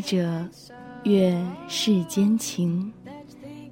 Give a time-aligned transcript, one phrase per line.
[0.00, 0.48] 者，
[1.04, 1.36] 阅
[1.68, 2.90] 世间情；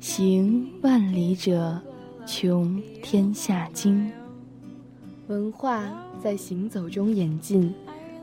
[0.00, 1.80] 行万里者，
[2.26, 4.10] 穷天下经。
[5.26, 5.84] 文化
[6.22, 7.74] 在行走中演进，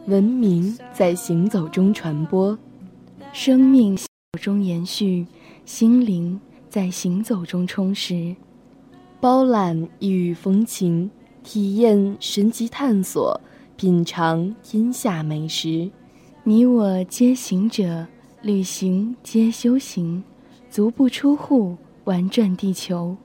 [0.08, 2.58] 文明在行走中传播，
[3.32, 5.26] 生命行走中延续，
[5.66, 8.36] 心灵在行走中充实。
[9.20, 11.10] 包揽异域风情，
[11.44, 13.40] 体验神奇探索，
[13.76, 15.90] 品尝天下美食。
[16.48, 18.06] 你我皆行者，
[18.44, 20.24] 旅行皆修行，
[20.70, 23.18] 足不出户，玩转地球。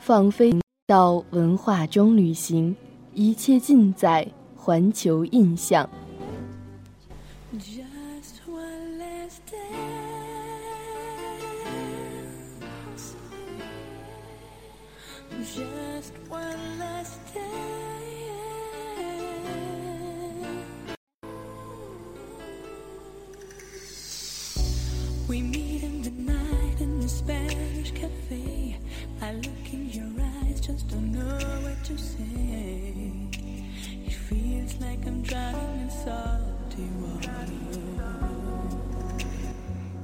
[0.00, 0.52] 放飞
[0.84, 2.74] 到文化中旅行，
[3.14, 5.88] 一切尽在环球印象。
[30.88, 33.12] Don't know what to say.
[34.06, 37.30] It feels like I'm drowning in salty water.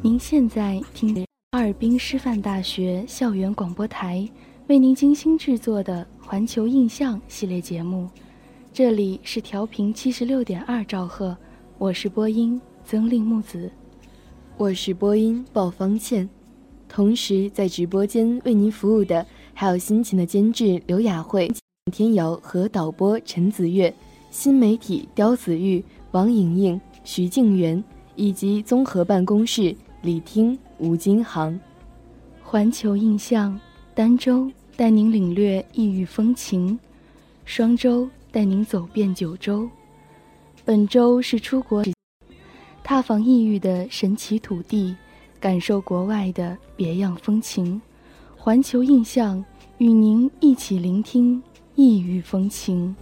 [0.01, 4.29] 您现在听的哈尔滨师范大学校园广播台
[4.67, 8.09] 为您精心制作的《环球印象》系列节目，
[8.73, 11.37] 这里是调频七十六点二兆赫，
[11.79, 13.71] 我是播音曾令木子，
[14.57, 16.29] 我是播音鲍方倩，
[16.89, 19.25] 同时在直播间为您服务的
[19.63, 21.49] 还有辛勤的监制刘雅慧、
[21.93, 23.95] 天瑶和导播陈子月，
[24.29, 25.81] 新媒体刁子玉、
[26.11, 27.81] 王莹莹、徐静媛
[28.17, 31.57] 以及综合办公室李听、吴金航。
[32.43, 33.57] 环球印象，
[33.95, 36.77] 儋州带您领略异域风情，
[37.45, 39.71] 双州带您走遍九州。
[40.65, 41.85] 本周是出国，
[42.83, 44.97] 踏访异域的神奇土地，
[45.39, 47.81] 感受国外的别样风情。
[48.37, 49.45] 环球印象
[49.83, 51.43] 与您一起聆听
[51.75, 52.95] 异域风情。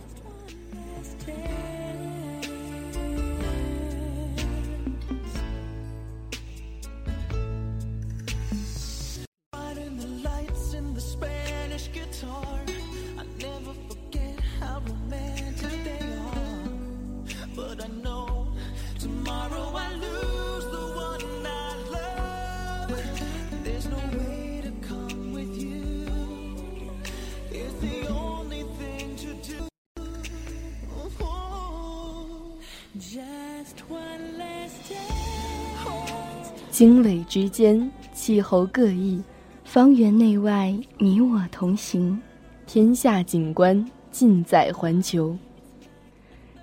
[36.80, 39.22] 经纬之间，气候各异，
[39.64, 42.18] 方圆内外，你我同行。
[42.66, 45.36] 天下景观尽在环球。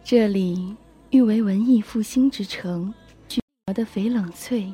[0.04, 0.76] 这里
[1.12, 2.92] 誉为文艺复兴之城，
[3.30, 4.74] 巨国的翡冷翠，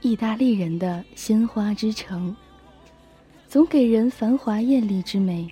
[0.00, 2.34] 意大利人的鲜花之城，
[3.46, 5.46] 总给人繁华艳丽之美。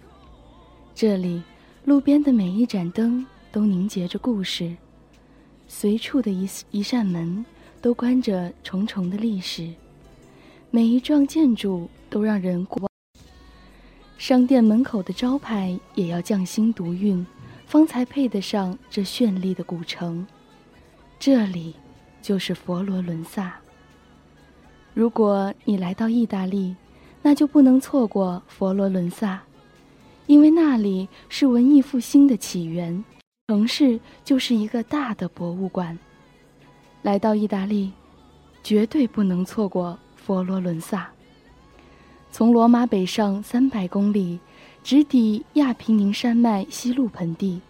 [0.93, 1.41] 这里
[1.85, 4.77] 路边的每一盏灯都凝结着故事，
[5.69, 7.47] 随处的一一扇门
[7.81, 9.73] 都关着重重的历史，
[10.71, 12.91] 每一幢建筑都让人过。
[14.19, 17.27] 商店门口的招牌也要匠心独运。
[17.67, 20.27] 方才配得上这绚丽的古城。
[21.21, 21.73] 这里，
[22.21, 23.61] 就是佛罗伦萨。
[24.93, 26.75] 如果你来到意大利，
[27.23, 29.41] 那就不能错过佛罗伦萨，
[30.27, 33.05] 因为那里是文艺复兴的起源，
[33.47, 35.97] 城市就是一个大的博物馆。
[37.03, 37.93] 来到意大利，
[38.63, 41.09] 绝对不能错过佛罗伦萨。
[42.31, 44.39] 从罗马北上三百公里，
[44.85, 47.61] 直抵亚平宁山脉西路盆地，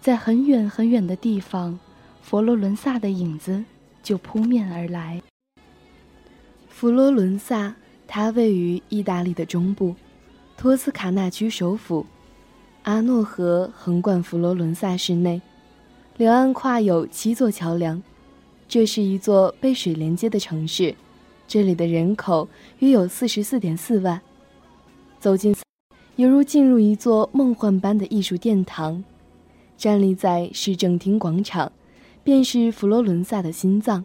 [0.00, 1.78] 在很远很远的地方，
[2.20, 3.64] 佛罗伦萨的影子
[4.02, 5.22] 就扑面而来。
[6.68, 7.76] 佛罗伦萨，
[8.08, 9.94] 它位于意大利的中部，
[10.56, 12.04] 托斯卡纳区首府。
[12.82, 15.40] 阿诺河横贯佛罗伦萨市内，
[16.18, 18.02] 两岸跨有七座桥梁。
[18.68, 20.94] 这是一座被水连接的城市，
[21.46, 24.20] 这里的人口约有四十四点四万。
[25.20, 25.54] 走进，
[26.16, 29.04] 犹如进入一座梦幻般的艺术殿堂。
[29.76, 31.72] 站立在市政厅广场，
[32.22, 34.04] 便是佛罗伦萨的心脏，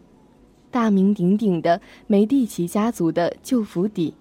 [0.70, 4.14] 大名鼎鼎的梅蒂奇家族的旧府邸。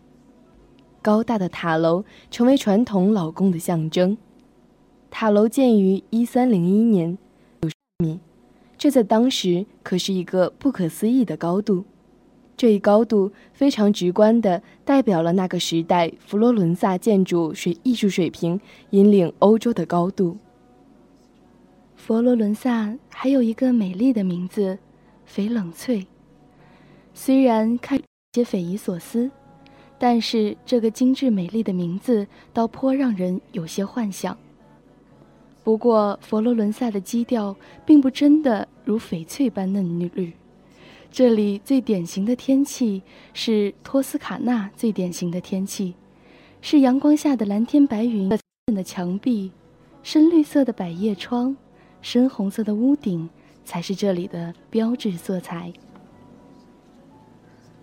[1.02, 4.18] 高大的塔楼成为传统老宫的象征。
[5.10, 7.18] 塔楼建于一三零一年，
[7.98, 8.20] 米，
[8.80, 11.84] 这在当时可是一个不可思议的高度。
[12.56, 18.60] 这一高度非常直观地代表了那个时代佛罗伦萨建筑水艺术水平
[18.90, 20.38] 引领欧洲的高度。
[21.96, 24.78] 佛罗伦萨还有一个美丽的名字——
[25.30, 26.08] 翡冷翠。
[27.14, 28.02] 虽然看
[28.34, 29.30] 些匪夷所思，
[29.98, 34.38] 但是这个精致美丽的名字倒颇让人有些幻想。
[35.64, 40.34] 不过，佛罗伦萨的基调并不真的如翡翠般嫩绿。
[41.12, 43.02] 这里最典型的天气
[43.34, 45.96] 是托斯卡纳最典型的天气，
[46.62, 49.52] 是阳光下的蓝天白云的墙壁，
[50.02, 51.56] 深绿色的百叶窗，
[52.02, 53.30] 深红色的屋顶，
[53.66, 55.74] 才是这里的标志色彩。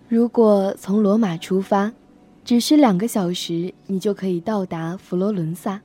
[0.07, 1.91] 如果从罗马出发，
[2.45, 5.81] 只需两个小时，你就可以到达佛罗伦萨。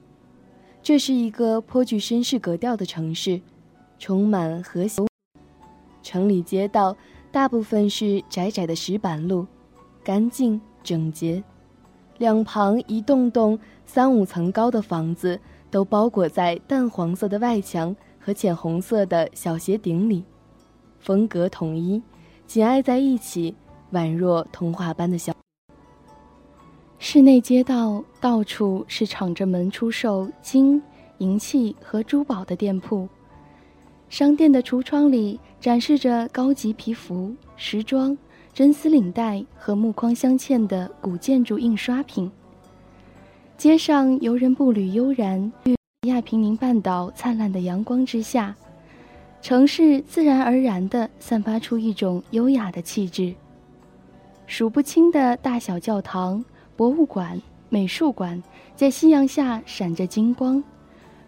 [0.82, 3.40] 这是一个颇具绅士格调的城市，
[4.00, 5.00] 充满和谐。
[6.02, 6.96] 城里街道
[7.30, 9.46] 大部分是窄窄的石板路，
[10.02, 11.40] 干净整洁。
[12.18, 13.56] 两旁一栋栋
[13.86, 15.38] 三五层高的房子
[15.70, 20.24] 都包裹在淡黄色的外墙和浅红色的小斜顶里，
[20.98, 22.02] 风格统一，
[22.44, 23.54] 紧挨在一起，
[23.92, 25.31] 宛若童话般的小。
[27.04, 30.80] 室内街道到处是敞着门出售金
[31.18, 33.08] 银器和珠宝的店铺，
[34.08, 38.16] 商店的橱窗里展示着高级皮服、时装、
[38.54, 42.30] 真丝领带和木框镶嵌的古建筑印刷品。
[43.56, 45.52] 街上游人步履悠然，
[46.06, 48.54] 亚平宁半岛灿烂的阳光之下，
[49.40, 53.34] 城市自然而然地散发出一种优雅的气质。
[54.46, 56.42] 数不清的大小教堂。
[56.76, 58.42] 博物馆、美术馆
[58.74, 60.62] 在夕阳下闪着金光，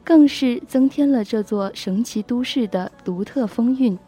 [0.02, 3.98] 更是增添了这座神奇都市的独特风韵。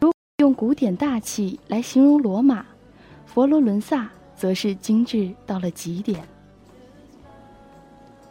[0.00, 2.66] 如用古典大气来形容罗马，
[3.24, 6.26] 佛罗伦萨则是精致到了极点。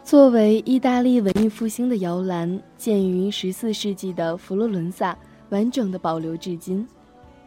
[0.04, 5.16] 作为意大利文艺复兴的摇篮，建于十四世纪的佛罗伦萨
[5.48, 6.86] 完整的保留至今。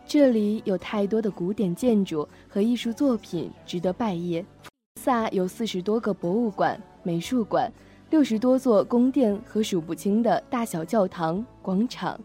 [0.07, 4.43] 这里有太多的古典建筑和艺术作品值得拜谒。
[5.07, 7.71] 萨有四十多个博物馆、美术馆，
[8.09, 12.19] 六十多座宫殿和数不清的大小教堂、广场，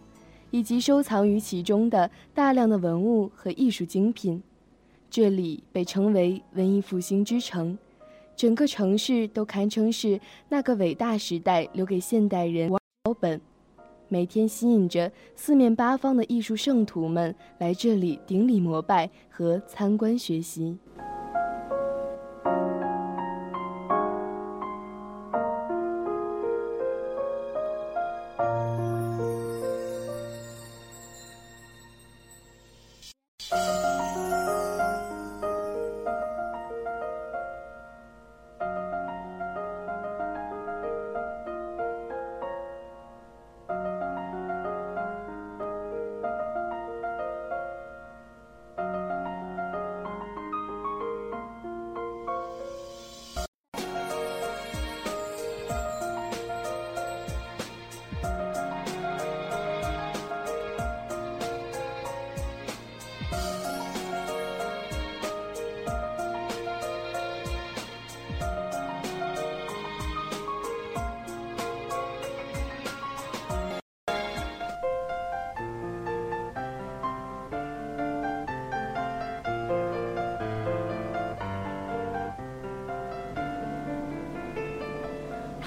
[0.50, 4.42] 以及收藏于其中的大量的文物和艺术精品。
[5.08, 7.78] 这里被称为文艺复兴之城，
[8.34, 13.40] 整个城市都堪称是那个伟大时代留给现代人标本，
[14.08, 20.76] 每天吸引着四面八方的艺术圣徒们来这里顶礼膜拜和参观学习。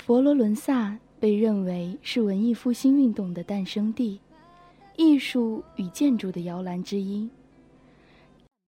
[0.06, 4.20] 佛罗伦萨被认为是文艺复兴运动的诞生地，
[4.98, 7.28] 艺术与建筑的摇篮之一。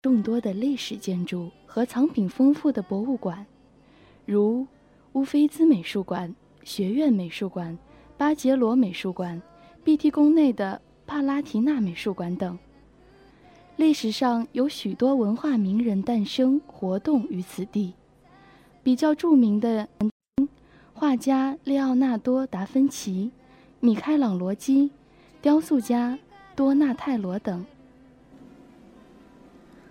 [0.03, 3.45] 众多的历史建筑和藏品丰富的博物馆
[4.25, 4.64] 如
[5.14, 7.76] 乌菲兹美术馆、学院美术馆、
[8.17, 9.43] 巴杰罗美术馆、
[9.83, 12.57] 碧提宫内的帕拉提纳美术馆等。
[13.75, 17.93] 历史上有许多文化名人诞生、活动于此地。
[18.85, 19.88] 比较著名的
[20.97, 23.33] 画家列奥纳多·达芬奇、
[23.81, 24.93] 米开朗罗基、
[25.43, 26.17] 雕塑家
[26.55, 27.67] 多纳泰罗等。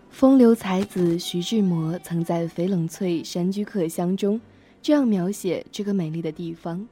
[0.09, 4.39] 风流才子徐志摩曾在《翡冷翠山居客乡》中
[4.81, 6.87] 这样描写这个美丽的地方：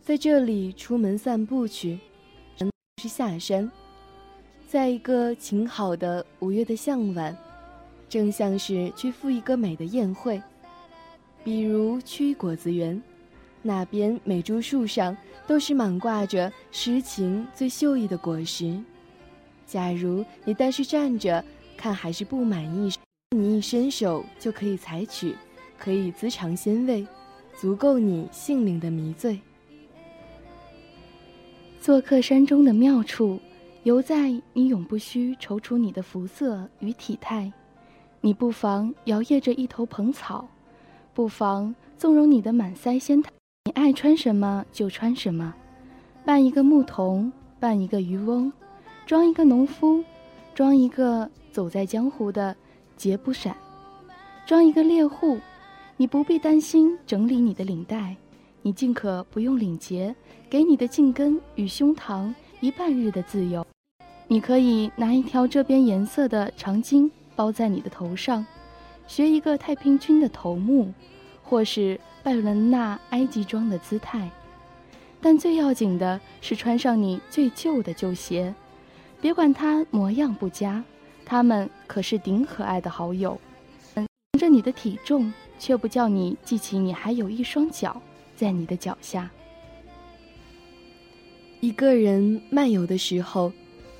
[0.00, 1.98] 在这里出门散步去，
[3.02, 3.70] 是下山，
[4.66, 7.36] 在一个晴好的五月的向晚，
[8.08, 10.42] 正像是去赴一个美的宴会。
[11.44, 13.02] 比如去果子园，
[13.62, 18.78] 那边每株树上都是满挂着诗情最秀逸的果实。
[19.66, 21.44] 假如你单是站着
[21.76, 22.92] 看还是不满意，
[23.30, 25.36] 你一伸手就可以采取，
[25.78, 27.06] 可以滋尝鲜味，
[27.56, 29.40] 足够你性灵的迷醉。
[31.80, 33.40] 做客山中的妙处，
[33.84, 37.52] 犹在你永不需踌躇你的肤色与体态，
[38.20, 40.48] 你不妨摇曳着一头蓬草。
[41.14, 43.30] 不妨纵容你的满腮仙态，
[43.70, 45.54] 你爱穿什么就穿什么，
[46.24, 48.52] 扮一个牧童，扮一个渔翁，
[49.06, 50.02] 装一个农夫，
[50.56, 52.56] 装一个走在江湖的
[52.96, 53.56] 杰不闪，
[54.44, 55.38] 装一个猎户。
[55.96, 58.16] 你不必担心整理你的领带，
[58.62, 60.12] 你尽可不用领结，
[60.48, 63.64] 给你的颈根与胸膛一半日的自由。
[64.26, 68.44] 你可以拿一条这边颜色的长巾包在你的头上。
[69.06, 70.92] 学一个太平军的头目，
[71.44, 74.30] 或是拜伦纳埃及装的姿态，
[75.20, 78.54] 但最要紧的是穿上你最旧的旧鞋，
[79.20, 80.82] 别管它模样不佳，
[81.24, 83.40] 他们可是顶可爱的好友。
[83.94, 88.00] 凭着你的体重，却不叫你记起你还有一双脚
[88.36, 89.30] 在你的脚下。
[91.60, 93.52] 一个人漫游的时候，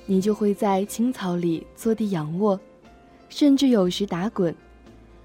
[0.05, 2.59] 你就会在青草里坐地仰卧，
[3.29, 4.55] 甚至有时打滚。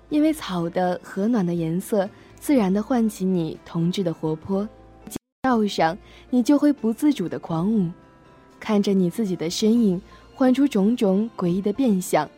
[0.09, 2.09] 因为草的和暖的颜色，
[2.39, 4.69] 自然的唤起你童稚的活泼，
[5.43, 5.97] 道上
[6.31, 7.91] 你就会不自主的狂舞，
[8.61, 10.01] 看着你自己的身影，
[10.35, 12.29] 唤出种种诡异的变相。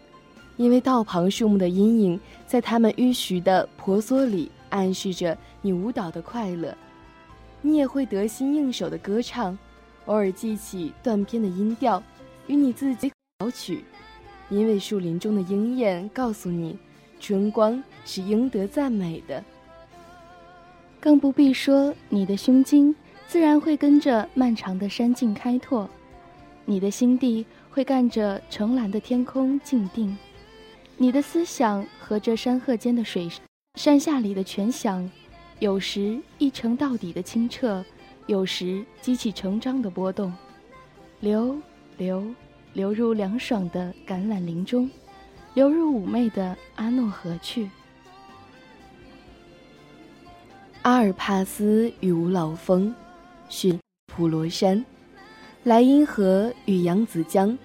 [0.56, 6.76] 因为道旁树木的阴影，在它们迂徐的婆娑里，暗示着你舞蹈的快乐。
[7.60, 9.56] 你也会得心应手的歌唱，
[10.06, 12.02] 偶尔记起断片的音调，
[12.46, 13.84] 与你自己摇曲。
[14.48, 16.78] 因为树林中的鹰燕告诉你。
[17.20, 19.42] 春光是应得赞美的，
[21.00, 22.94] 更不必说你的胸襟，
[23.26, 25.88] 自然会跟着漫长的山径开拓，
[26.64, 30.16] 你的心地会干着澄蓝的天空静定，
[30.96, 33.28] 你的思想和这山壑间的水
[33.74, 35.08] 山下里的泉响，
[35.58, 37.84] 有时一程到底的清澈，
[38.26, 40.32] 有时激起成章的波动，
[41.20, 41.56] 流
[41.96, 42.26] 流
[42.72, 44.90] 流入凉爽的橄榄林中。
[45.58, 47.68] 流入妩媚的阿诺河去。
[50.82, 52.94] 阿尔帕斯与五老峰，
[53.48, 54.80] 是普罗山；
[55.64, 57.58] 莱茵河与扬子江，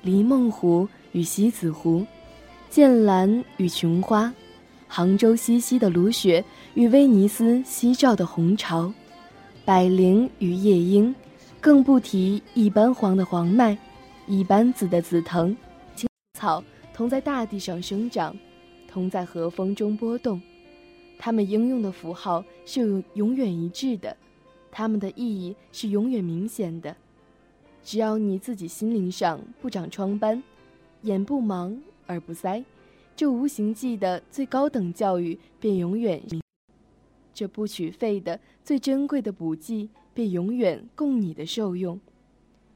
[0.00, 2.06] 黎梦湖与西子湖，
[2.68, 4.32] 剑兰与琼花，
[4.86, 8.94] 杭州西溪的芦雪与威尼斯夕照的红潮，
[9.64, 11.12] 百灵与夜莺，
[11.60, 13.76] 更不提一般黄的黄麦，
[14.28, 15.56] 一般紫的紫藤，
[15.96, 16.62] 青草。
[17.00, 18.36] 同在大地上生长，
[18.86, 20.38] 同在和风中波动，
[21.18, 24.14] 它们应用的符号是永远一致的，
[24.70, 26.94] 它们的意义是永远明显的。
[27.82, 30.42] 只要你自己心灵上不长疮斑，
[31.00, 31.74] 眼不盲
[32.08, 32.62] 耳不塞，
[33.16, 36.22] 这无形记的最高等教育便永远，
[37.32, 41.98] 这不取费的最珍贵的补剂便永远供你的受用。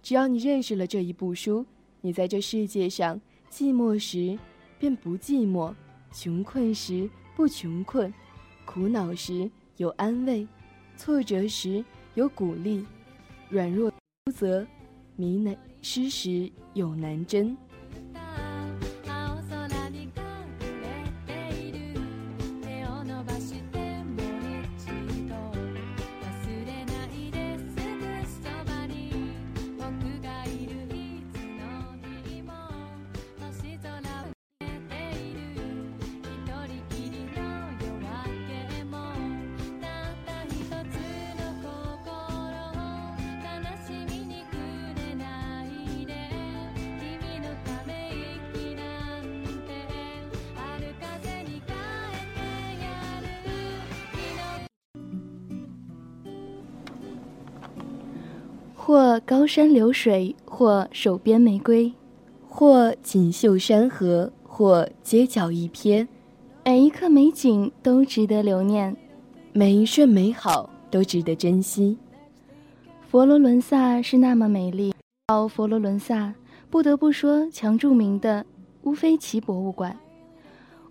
[0.02, 1.66] 只要你认识了这一部书，
[2.00, 3.20] 你在这世界上。
[3.54, 4.36] 寂寞时，
[4.80, 5.72] 便不寂寞；
[6.12, 8.12] 穷困时，不穷困；
[8.64, 10.44] 苦恼时，有安慰；
[10.96, 11.84] 挫折时，
[12.14, 12.84] 有鼓励；
[13.48, 13.92] 软弱
[14.34, 14.66] 则
[15.14, 17.56] 迷难失时，有难真。
[59.44, 61.92] 或高山流水，或手边玫瑰，
[62.48, 66.08] 或锦绣山河，或街角一瞥。
[66.64, 68.96] 每一刻美景都值得留念，
[69.52, 71.98] 每一瞬美好都值得珍惜。
[73.06, 74.94] 佛罗伦萨是那么美丽，
[75.26, 76.32] 到佛罗伦萨，
[76.70, 78.46] 不得不说强著名的
[78.84, 79.94] 乌菲齐博物馆。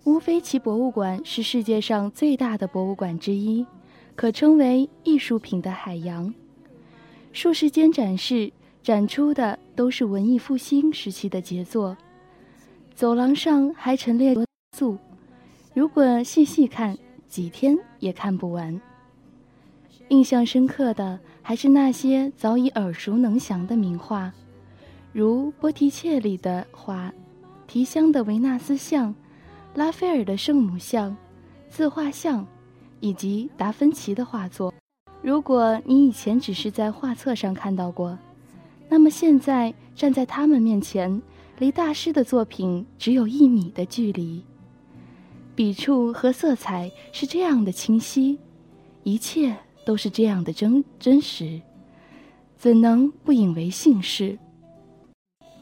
[0.04, 3.66] 乌菲齐博物馆是世界上最大的博物馆之一，
[4.14, 6.32] 可称为艺术品的海洋。
[7.34, 8.50] 数十间展示
[8.80, 11.94] 展出的都是文艺复兴时期的杰作，
[12.94, 14.96] 走廊上还陈列多塑，
[15.74, 16.96] 如果细细看，
[17.28, 18.80] 几天也看不完。
[20.10, 24.32] 印象深刻的还是那些早已耳熟能详的名画，
[25.12, 27.12] 如波提切利的画、
[27.66, 29.12] 提香的维纳斯像、
[29.74, 31.14] 拉斐尔的圣母像、
[31.68, 32.46] 自画像，
[33.00, 34.72] 以及达芬奇的画作。
[35.24, 38.18] 如果你以前只是在画册上看到过，
[38.90, 41.22] 那么现在站在他们面前，
[41.58, 44.44] 离大师的作品只有一米的距离。
[45.56, 48.38] 笔触和色彩是这样的清晰，
[49.02, 49.56] 一切。
[49.86, 51.60] 都是这样的真真实，
[52.56, 54.38] 怎能不引为幸事？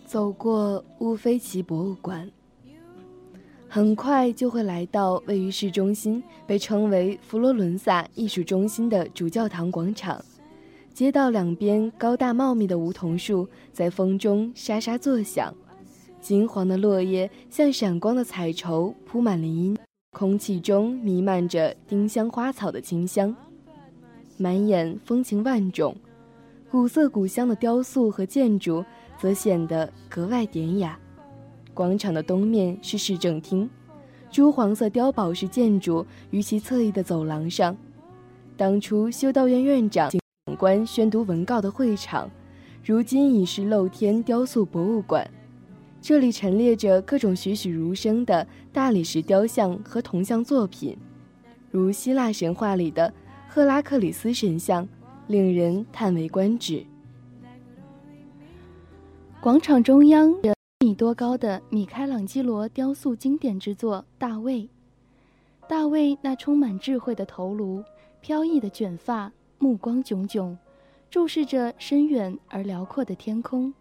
[0.04, 2.31] 走过乌菲齐博物馆，
[3.75, 10.23] 很快就会来到位于市中心、被称为佛罗伦萨艺术中心的主教堂广场。
[10.93, 15.55] 街道两边高大茂密的梧桐树在风中沙沙作响，
[16.21, 19.79] 金黄的落叶像闪光的彩绸铺满林荫，
[20.11, 23.35] 空气中弥漫着丁香花草的清香。
[24.37, 25.97] 满眼风情万种，
[26.71, 28.85] 古色古香的雕塑和建筑
[29.19, 30.99] 则显得格外典雅。
[31.75, 33.68] 广场的东面是市政厅，
[34.31, 37.77] 朱黄色碉堡式建筑与其侧翼的走廊上。
[38.57, 40.20] 当初修道院院长警
[40.59, 42.31] 官宣读文告的会场，
[42.85, 45.29] 如今已是露天雕塑博物馆。
[46.01, 50.96] 这里陈列着各种栩栩如生的大理石雕像和铜像作品，
[51.70, 53.12] 如希腊神话里的。
[53.49, 54.88] 赫拉克里斯神像，
[55.27, 56.87] 令人叹为观止。
[59.42, 60.35] 广场中央，
[60.83, 64.62] 米多高的米开朗基罗雕塑经典之作《大卫》。
[65.68, 67.85] 大卫那充满智慧的头颅，
[68.21, 70.59] 飘逸的卷发，目光炯炯，
[71.09, 73.73] 注视着深远而辽阔的天空，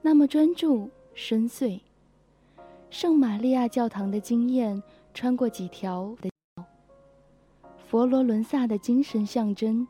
[0.00, 1.78] 那么专注深邃。
[2.88, 4.82] 圣玛利亚教堂的惊艳，
[5.12, 6.30] 穿过几条的。
[7.86, 9.86] 佛罗伦萨的精神象征，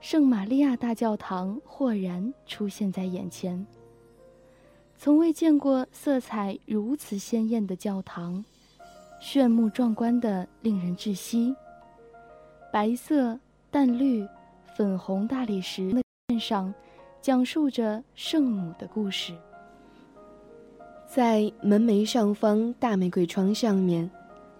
[0.00, 3.64] 圣玛利亚大教堂豁然出现在眼前。
[5.04, 8.44] 从未见过色彩如此鲜艳的教堂，
[9.18, 11.52] 炫目壮观的令人窒息。
[12.72, 13.36] 白色、
[13.68, 14.24] 淡绿、
[14.76, 16.72] 粉红大理石的面上，
[17.20, 19.34] 讲述着圣母的故事。
[21.08, 24.08] 在门楣上方大玫瑰窗上面。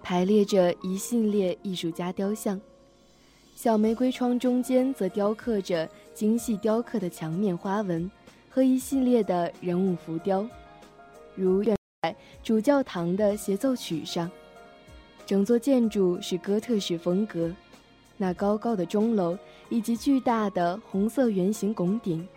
[0.02, 2.60] 排列着一系列艺术家雕像，
[3.54, 8.10] 小玫瑰窗中间则雕刻着精细雕刻的墙面花纹
[8.54, 10.46] 和一系列的人物浮雕，
[11.34, 14.30] 如在主教堂的协奏曲上。
[15.24, 17.50] 整座建筑是哥特式风格，
[18.18, 19.38] 那高高的钟楼
[19.70, 22.28] 以及巨大的红色圆形拱顶，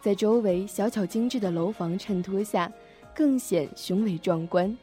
[0.00, 2.72] 在周围小巧精致的楼房衬托下，
[3.14, 4.76] 更显雄伟壮观。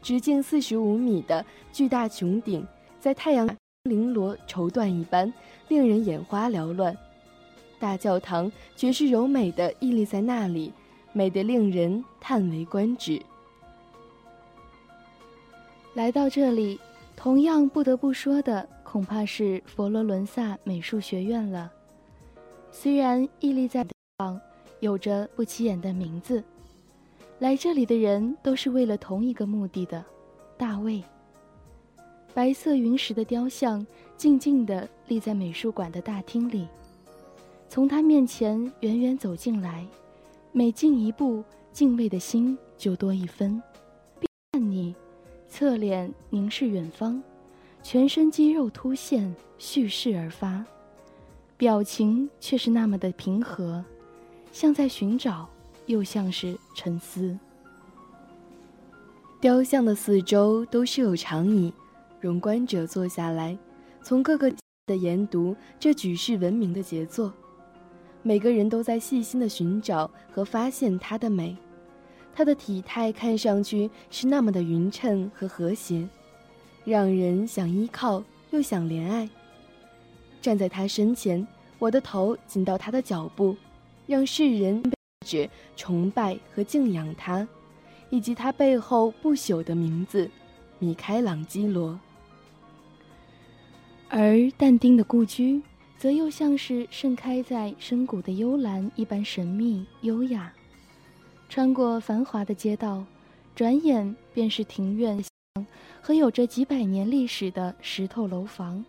[0.00, 2.66] 直径四十五米的巨大穹顶，
[2.98, 3.46] 在太阳
[3.84, 5.30] 绫罗绸缎一般，
[5.68, 6.96] 令人眼花缭乱。
[7.80, 10.72] 大教堂绝世柔美的屹立在那里，
[11.12, 13.20] 美得令人叹为观止。
[15.94, 16.78] 来到这里，
[17.16, 21.72] 同样不得不说的，恐怕是佛罗伦萨美术学院了。
[22.70, 24.40] 虽然屹立在地方，
[24.78, 26.44] 有着不起眼的名字。
[27.38, 30.04] 来这里的人都是为了同一个目的的，
[30.58, 31.02] 大卫。
[32.32, 33.84] 白色云石的雕像
[34.16, 36.68] 静静地立在美术馆的大厅里，
[37.70, 39.86] 从他面前远远走进来，
[40.50, 43.62] 每进一步，敬畏的心就多一分。
[44.50, 44.92] 看你，
[45.48, 47.22] 侧脸凝视远方，
[47.80, 50.64] 全身肌肉凸现，蓄势而发，
[51.56, 53.84] 表情却是那么的平和，
[54.50, 55.48] 像在寻找。
[55.86, 57.36] 又像是沉思。
[59.40, 61.72] 雕像的四周都设有长椅，
[62.20, 63.58] 容观者坐下来，
[64.00, 64.52] 从各个
[64.86, 67.32] 的研读这举世闻名的杰作。
[68.22, 71.56] 每个人都在细心的寻找和发现它的美。
[72.34, 76.08] 它的体态看上去是那么的匀称和和谐，
[76.84, 79.28] 让人想依靠又想怜爱。
[80.40, 81.46] 站在他身前，
[81.78, 83.56] 我的头紧到他的脚步。
[84.06, 84.82] 让世人
[85.24, 87.46] 只崇拜和敬仰他，
[88.08, 90.28] 以及他背后不朽的名字——
[90.80, 91.96] 米开朗基罗。
[94.08, 95.62] 而但丁的故居，
[96.00, 100.50] 则又像是盛开在深谷的幽兰一般神秘优雅。
[101.46, 103.04] 穿过繁华的街道，
[103.54, 105.22] 转眼便是庭院
[106.00, 108.82] 和有着几百年历史的石头楼房。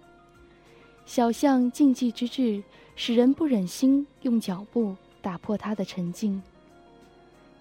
[1.06, 2.63] 小巷静寂之至，
[2.95, 6.41] 使人不忍心用脚步打破它的沉静。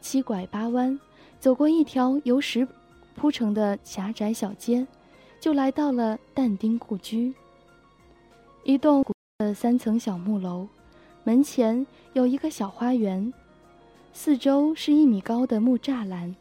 [0.00, 0.96] 七拐八弯，
[1.40, 2.68] 走过一条由石
[3.16, 4.86] 铺成的狭窄小街，
[5.40, 7.34] 就来到了但丁故居。
[8.62, 10.68] 一栋古的三层小木楼，
[11.24, 13.32] 门前有一个小花园，
[14.12, 16.36] 四周是一米高的木栅栏，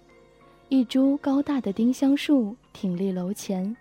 [0.67, 3.73] 一株高大的丁香树挺立楼前，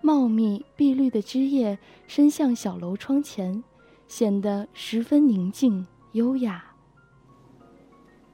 [0.00, 1.78] 茂密碧绿的枝叶
[2.08, 3.62] 伸向小楼窗前，
[4.08, 6.64] 显得十分宁静优雅。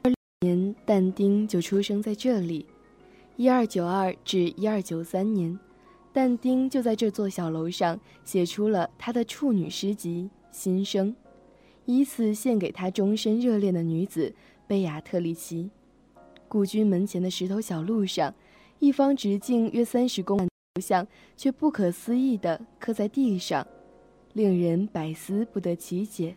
[0.04, 2.64] 二年，但丁就出生在这里，
[3.36, 5.58] 一二九二至一二九三年。
[6.12, 11.12] 但丁就在这座小楼上写出了他的处女诗集《新生》，
[11.84, 14.34] 以此献给他终身热恋的女子
[14.66, 15.70] 贝亚特丽奇。
[16.48, 18.34] 故居门前的石头小路上，
[18.78, 23.66] 一方直径约三十公分的头像却不可思议地刻在地上，
[24.32, 26.34] 令人百思不得其解。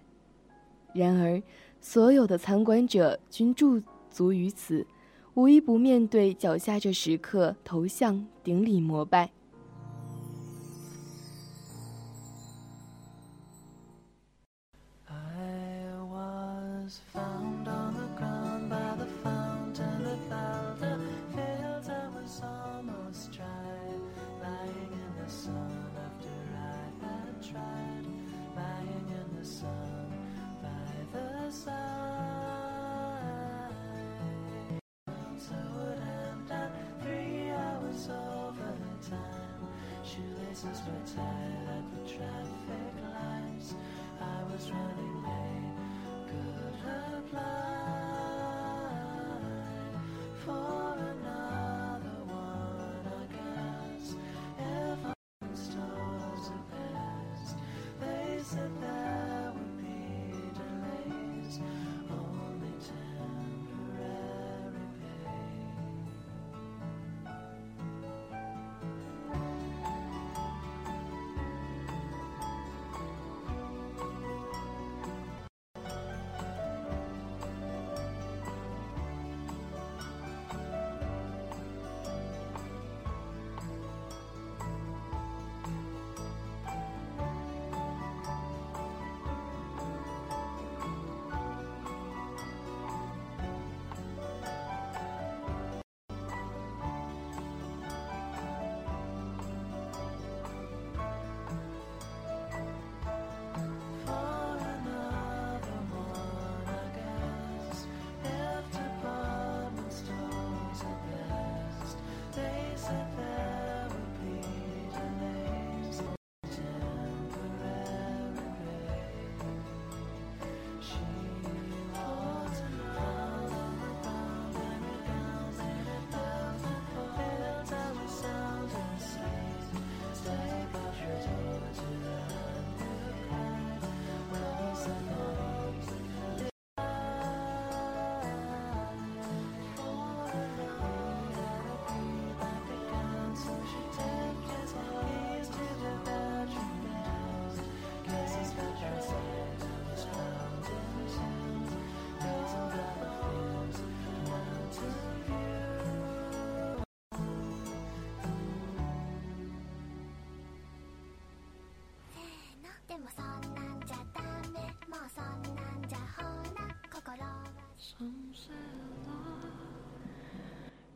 [0.94, 1.42] 然而，
[1.80, 4.86] 所有的参观者均驻足于此，
[5.34, 9.32] 无一不面对脚下这石刻头像顶礼膜拜。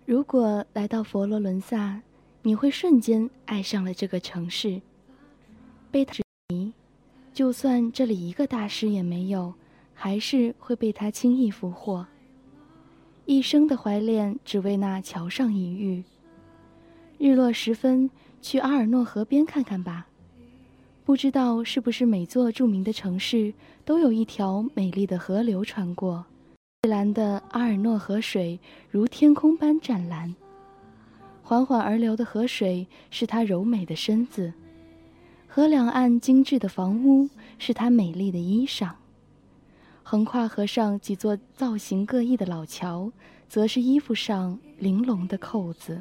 [0.05, 2.01] 如果来到佛罗伦萨，
[2.43, 4.81] 你会瞬间爱上了这个城市，
[5.89, 6.71] 被它迷。
[7.33, 9.53] 就算这里一个大师也没有，
[9.93, 12.05] 还是会被他轻易俘获。
[13.25, 16.03] 一生的怀恋，只为那桥上一遇。
[17.17, 18.09] 日落时分，
[18.41, 20.07] 去阿尔诺河边看看吧。
[21.03, 26.25] 不知道是不是每座著名的城市都有一条美丽的河流穿过。
[26.85, 28.59] 蔚蓝的阿尔诺河水
[28.91, 30.35] 如天空般湛蓝，
[31.41, 34.53] 缓缓而流的河水是它柔美的身子，
[35.47, 38.91] 河两岸精致的房屋是它美丽的衣裳。
[40.03, 43.11] 横跨河上几座造型各异的老桥，
[43.49, 45.99] 则是衣服上玲珑的扣子。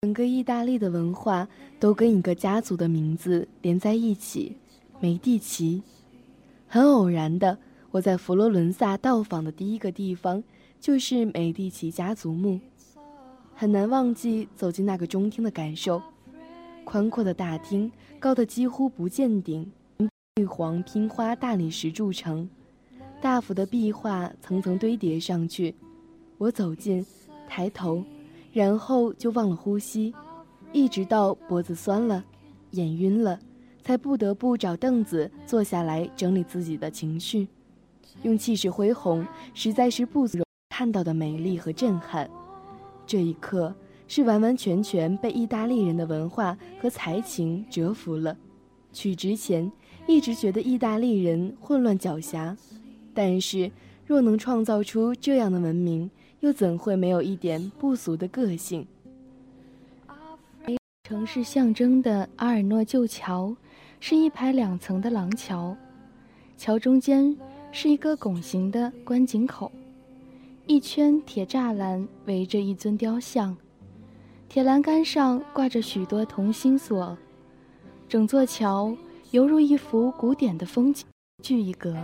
[0.00, 1.46] 整个意大利的文化
[1.78, 4.56] 都跟一个家族的名字连在一起——
[4.98, 5.80] 梅蒂奇。
[6.66, 7.56] 很偶然的，
[7.92, 10.42] 我在佛罗伦萨到访的第一个地方
[10.78, 12.60] 就是美第奇家族墓，
[13.54, 16.00] 很难忘记走进那个中厅的感受。
[16.84, 19.70] 宽阔的大厅，高的几乎不见顶，
[20.36, 22.48] 玉黄拼花大理石铸成。
[23.20, 25.74] 大幅的壁画层层堆叠上去，
[26.38, 27.04] 我走近，
[27.48, 28.04] 抬头，
[28.52, 30.14] 然后就忘了呼吸，
[30.72, 32.24] 一直到脖子酸了，
[32.70, 33.38] 眼晕了，
[33.82, 37.48] 才不得不找凳子坐下来整理自己的情绪。
[38.22, 42.28] 用气势恢宏，实在是不足看到的美丽和震撼。
[43.06, 43.74] 这一刻
[44.06, 48.36] 是完完全全被意大利人的文化和才情折服了。
[48.92, 49.70] 去之前
[50.06, 52.56] 一直觉得意大利人混乱狡黠。
[53.12, 53.70] 但是，
[54.06, 58.86] 若能创造出这样的文明，又怎会没有一点不俗的个性？
[61.02, 63.54] 城市象征的阿尔诺旧桥，
[63.98, 65.76] 是一排两层的廊桥，
[66.56, 67.36] 桥中间
[67.72, 69.70] 是一个拱形的观景口，
[70.66, 73.56] 一圈铁栅栏围着一尊雕像，
[74.48, 77.16] 铁栏杆上挂着许多同心锁，
[78.08, 78.94] 整座桥
[79.30, 81.06] 犹如一幅古典的风景
[81.42, 81.96] 剧一格。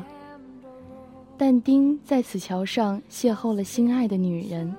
[1.36, 4.74] 但丁在此桥上邂逅了心爱的女人，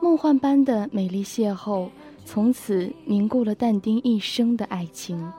[0.00, 1.88] 梦幻般的美丽邂逅，
[2.24, 5.30] 从此凝固了但丁一生的爱情。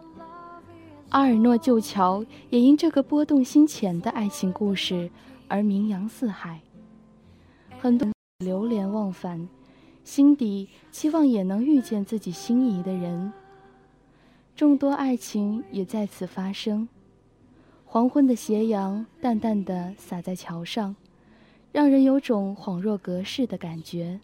[1.09, 5.09] 阿尔诺旧桥也因这个波动心弦的爱情故事
[5.47, 6.59] 而名扬四海，
[7.79, 9.47] 很多流连忘返，
[10.03, 13.31] 心底期望也能遇见自己心仪的人。
[14.53, 16.89] 众多爱情也在此发生。
[17.85, 20.93] 黄昏的斜阳淡淡的洒在桥上，
[21.71, 24.19] 让人有种恍若隔世的感觉。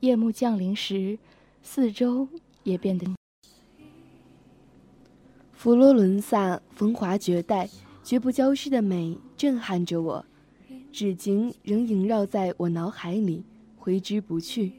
[0.00, 1.18] 夜幕降临时，
[1.62, 2.26] 四周
[2.62, 3.15] 也变得……
[5.56, 7.66] 佛罗伦萨风华绝代、
[8.04, 10.24] 绝不消失的美震撼着我，
[10.92, 13.42] 至今仍萦绕在我脑海里，
[13.74, 14.70] 挥之不去。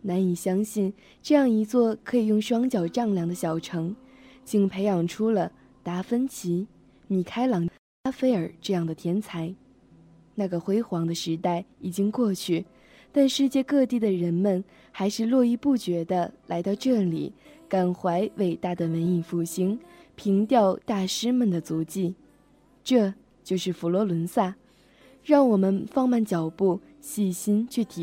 [0.00, 3.94] 难以相信，这样一座可以用双脚丈量的小城，
[4.42, 6.66] 竟培养出了达芬奇。
[7.06, 7.68] 米开朗、
[8.04, 9.54] 拉斐尔这样的天才，
[10.34, 12.64] 那个辉煌的时代已经过去，
[13.12, 14.64] 但世界各地的人们
[14.96, 17.32] 还是络绎不绝地来到这里，
[17.68, 19.80] 感怀伟大的文艺复兴，
[20.14, 22.14] 凭吊大师们的足迹。
[22.84, 24.54] 这就是佛罗伦萨，
[25.24, 28.02] 让我们放慢脚步，细心去体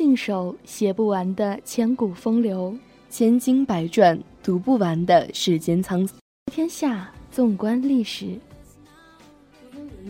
[0.00, 2.74] 信手写不完的千古风流，
[3.10, 6.18] 千经百转读不完的世间沧桑。
[6.50, 8.40] 天下纵观历史，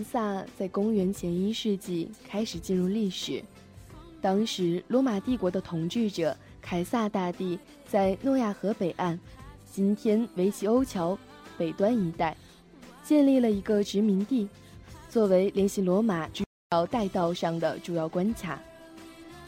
[0.04, 3.42] 萨在公元前一世纪开始进入历史。
[4.20, 9.18] 当时，罗马帝国的统治者凯撒大帝在诺亚河北岸
[9.72, 11.18] （今天维奇欧桥）
[11.58, 12.36] 北端一带，
[13.02, 14.48] 建立了一个殖民地，
[15.08, 18.62] 作为联系罗马主要带道上的主要关卡。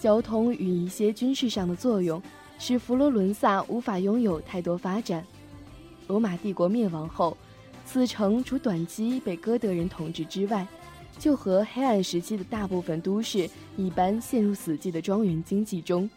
[0.02, 2.20] 交通与一些军事上的作用，
[2.58, 5.24] 使佛罗伦萨无法拥有太多发展。
[6.08, 7.36] 罗马帝国灭亡后，
[7.86, 10.66] 此城除短期被哥德人统治之外，
[11.20, 16.10] 就和黑暗时期的大部分都市一般，陷入死寂的庄园经济中。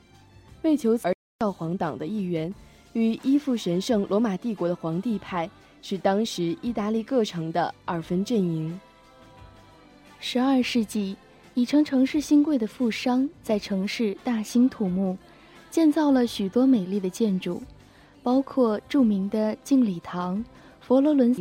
[0.63, 2.52] 为求而教皇党的一员
[2.93, 5.48] 与依附神圣罗马帝国的皇帝派，
[5.84, 8.80] 是当时意大利各城的二分阵营。
[10.19, 11.15] 十二世纪，
[11.55, 15.17] 已成城市新贵的富商在城市大兴土木，
[15.71, 17.63] 建造了许多美丽的建筑，
[18.21, 20.43] 包括著名的敬礼堂、
[20.81, 21.33] 佛罗伦。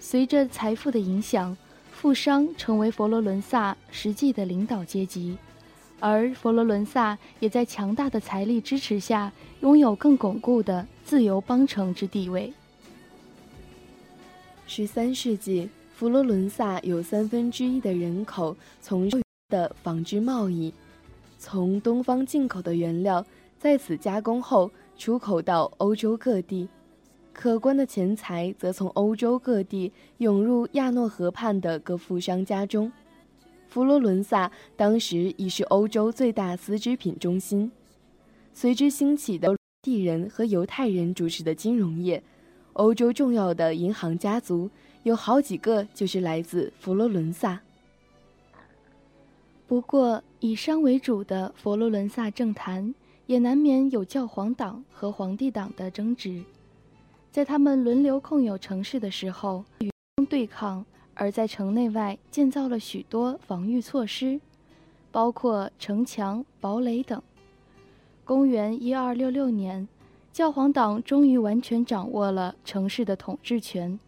[0.00, 1.54] 随着财富的影响，
[1.92, 5.36] 富商成为佛罗伦萨实际的领导阶级，
[6.00, 9.30] 而佛罗伦萨也在强大的财力支持下，
[9.60, 12.50] 拥有更巩固的自由邦城之地位。
[14.66, 20.70] 十三世纪，佛罗伦萨有三分之一的人口从事的纺织贸易，
[21.38, 23.24] 从东方进口的原料
[23.58, 26.68] 在此加工后出口到欧洲各地，
[27.32, 32.92] 可观的钱财则从欧洲各地涌入亚诺河畔的各富商家中。
[33.66, 37.72] 佛罗伦萨当时已是欧洲最大丝织品中心，
[38.52, 42.22] 随之兴起的地人和犹太人主持的金融业。
[42.74, 44.68] 欧洲重要的银行家族
[45.06, 47.60] 有好几个就是来自佛罗伦萨。
[49.68, 52.92] 不过，以商为主的佛罗伦萨政坛
[53.26, 56.42] 也难免有教皇党和皇帝党的争执，
[57.30, 59.92] 在他们轮流控有城市的时候，与
[60.28, 64.40] 对抗，而在城内外建造了许多防御措施，
[65.12, 67.22] 包括城墙、堡垒等。
[68.24, 69.86] 公元一二六六年。
[70.32, 73.98] 教皇党终于完全掌握了城市的统治权，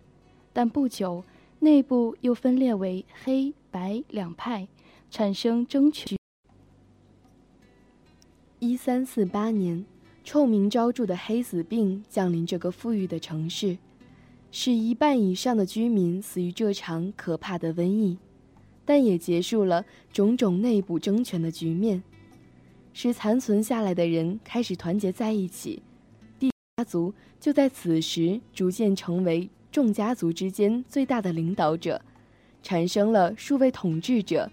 [0.58, 1.22] 但不久，
[1.60, 4.66] 内部又分裂为黑白两派，
[5.08, 6.16] 产生争取。
[8.58, 9.84] 一三四八年，
[10.24, 13.78] 臭名昭著的黑死病降临这个富裕的城市，
[14.50, 18.18] 使一半以上的居民死于这场可怕的瘟疫，
[18.84, 22.02] 但也结束了种种内部争权的局面，
[22.92, 25.80] 使残存下来的人开始团结在一起。
[26.40, 32.02] 地家族就在此时逐渐成为众家族之间最大的领导者，
[32.64, 34.50] 产生了数位统治者，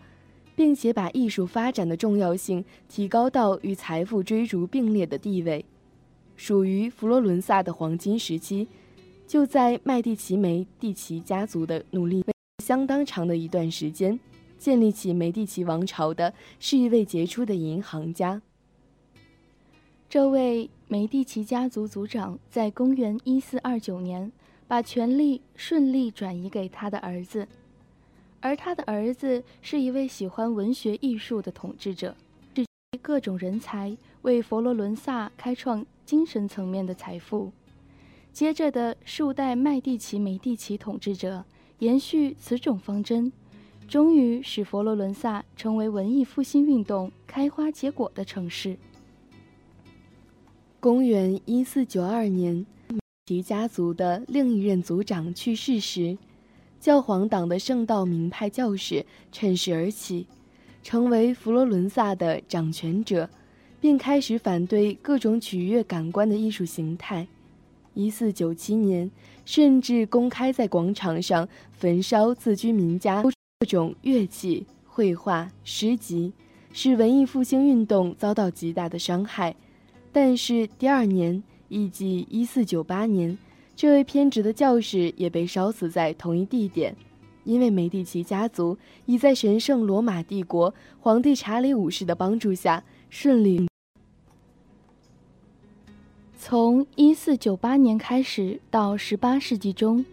[0.56, 5.66] 并且把艺术发展的重要性提高到与财富追逐并列的地位。
[6.36, 8.68] 属于佛罗伦萨的黄金时期，
[9.26, 12.24] 就在麦蒂奇梅蒂奇家族的努力
[12.64, 14.20] 相当长的一段时间，
[14.60, 18.44] 建立起梅蒂奇王朝的是一位杰出的银行家。
[20.08, 20.70] 这位。
[20.88, 24.32] 梅蒂奇家族族长在公元一四二九年
[24.68, 27.48] 把权力顺利转移给他的儿子，
[28.40, 32.16] 而他的儿子是一位喜欢文学艺术的统治者，
[32.54, 32.70] 聚集
[33.02, 37.52] 各种人才，为佛罗伦萨开创精神层面的财富。
[38.34, 41.46] 接着的数代麦蒂奇梅蒂奇统治者
[41.80, 43.32] 延续此种方针，
[43.88, 48.78] 终于使佛罗伦萨成为文艺复兴运动开花结果的城市。
[50.80, 52.66] 公元一四九二年，
[53.28, 56.16] 其家族的另一任族长去世时，
[56.80, 60.28] 教皇党的圣道明派教士趁势而起，
[60.84, 63.28] 成为佛罗伦萨的掌权者，
[63.82, 67.28] 并开始反对各种取悦感官的艺术形态。
[67.96, 69.10] 一四九七年，
[69.44, 76.32] 甚至公开在广场上焚烧自居民家各种乐器、绘画、诗集，
[76.72, 79.56] 使文艺复兴运动遭到极大的伤害。
[80.12, 81.42] 但是第二年，
[81.76, 83.38] 亦即一四九八年，
[83.76, 86.96] 这位偏执的教士也被烧死在同一地点，
[87.44, 93.68] 因为梅蒂奇家族已在神圣罗马帝国皇帝查理五世的帮助下顺利。
[96.38, 100.06] 从一四九八年开始到十八世纪中，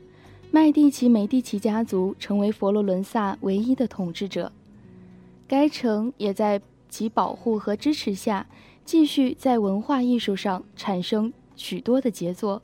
[0.50, 4.50] 麦蒂奇梅蒂奇家族成为佛罗伦萨唯一的统治者，
[5.46, 8.48] 该城也在其保护和支持下。
[8.84, 12.60] 继续在文化艺术上产生许多的杰作。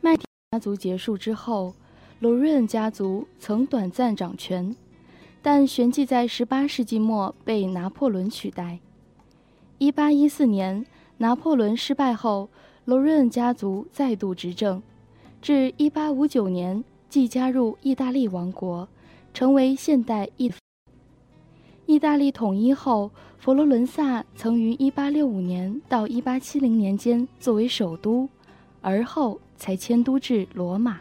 [0.00, 1.74] 麦提家族结束之后，
[2.20, 4.76] 罗瑞恩家族曾短暂掌权，
[5.42, 8.78] 但旋即在18世纪末被拿破仑取代。
[9.80, 12.48] 1814年，拿破仑失败后，
[12.84, 14.80] 罗瑞恩家族再度执政，
[15.42, 18.88] 至1859年即加入意大利王国，
[19.34, 20.52] 成为现代意。
[21.88, 28.28] 意大利统一后，佛罗伦萨曾于1865年到1870年间作为首都，
[28.82, 31.00] 而后才迁都至罗马。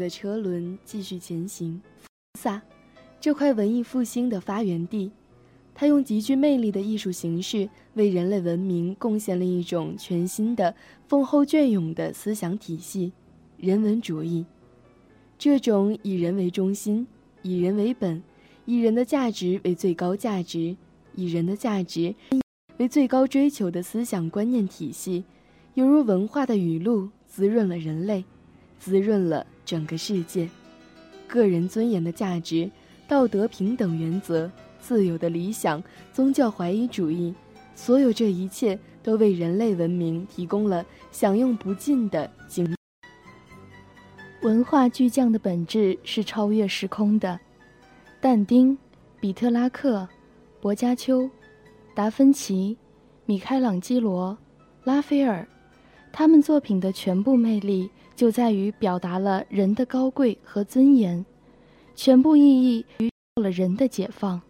[0.00, 1.80] 的车轮继续前行。
[2.38, 2.62] 萨，
[3.20, 5.12] 这块文艺复兴的发源地，
[5.74, 10.74] 它用极具魅力的艺术形式为人类文明贡献了一种全新的、
[11.06, 13.12] 丰厚隽永的思想体系——
[13.58, 14.46] 人文主义。
[15.38, 17.06] 这种以人为中心、
[17.42, 18.22] 以人为本、
[18.64, 20.76] 以人的价值为最高价值、
[21.14, 22.14] 以人的价值
[22.78, 25.24] 为最高追求的思想观念体系，
[25.74, 28.24] 犹如文化的雨露，滋润了人类，
[28.78, 30.48] 滋润了整个世界。
[31.28, 32.68] 个人尊严的价值、
[33.06, 34.50] 道德平等原则、
[34.80, 35.80] 自由的理想、
[36.12, 37.32] 宗教怀疑主义，
[37.76, 42.74] 所有这一切都为人类文明提供了享用不尽的经。
[44.42, 47.38] 文化巨匠的本质是超越时空的。
[48.20, 48.76] 但丁、
[49.20, 50.08] 比特拉克、
[50.60, 51.30] 薄伽丘、
[51.94, 52.76] 达芬奇、
[53.24, 54.36] 米开朗基罗、
[54.82, 55.46] 拉斐尔，
[56.10, 57.88] 他们作品的全部魅力。
[58.20, 61.24] 就在于表达了人的高贵和尊严，
[61.96, 63.10] 全部意义于
[63.40, 64.42] 了人的解放。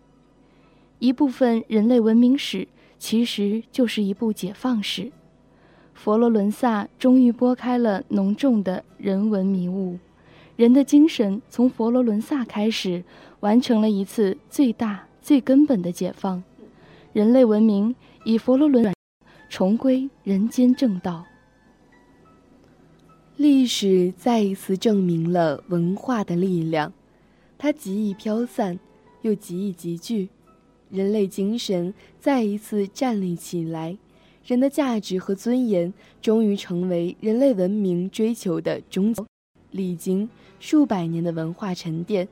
[0.99, 2.67] 一部分人类文明史
[2.99, 5.13] 其实就是一部解放史。
[5.95, 10.01] 佛罗伦萨终于拨开了浓重的人文迷雾，
[10.57, 13.05] 人的精神从佛罗伦萨开始，
[13.39, 16.43] 完成了一次最大最根本的解放。
[17.13, 17.95] 人类文明
[18.25, 18.93] 以佛罗伦萨
[19.49, 21.25] 重归人间正道。
[23.41, 26.93] 历史再一次证明了文化的力量，
[27.57, 28.79] 它极易飘散，
[29.23, 30.29] 又极易集聚。
[30.91, 33.97] 人类精神再一次站立起来，
[34.45, 39.25] 人的价值和尊严终于成为人类文明追求的终极。
[39.71, 40.29] 历经
[40.59, 42.29] 数百年的文化沉淀，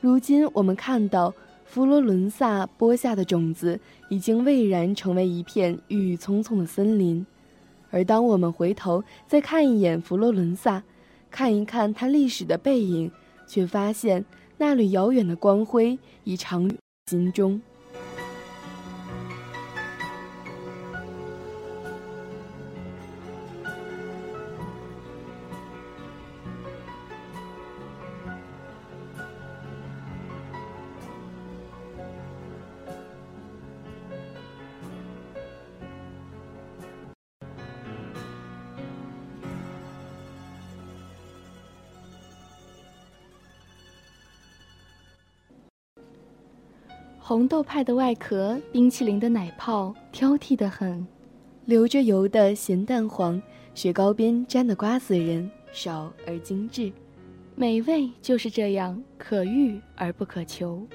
[0.00, 1.32] 如今我们看到
[1.66, 3.78] 佛罗伦萨播下的种子
[4.10, 7.24] 已经蔚然成为一片郁郁葱葱的森林。
[7.90, 10.82] 而当我们回头再看一眼佛罗伦萨，
[11.30, 13.10] 看一看它历史的背影，
[13.46, 14.24] 却发现
[14.58, 16.70] 那缕遥远的光辉已长
[17.06, 17.60] 心中。
[47.28, 51.04] 红豆派的外壳，冰淇淋的奶泡，挑剔的很；
[51.66, 53.38] 流着油的咸蛋黄，
[53.74, 56.90] 雪糕边沾的瓜子仁，少而精致。
[57.54, 60.86] 美味就是这样，可遇而不可求。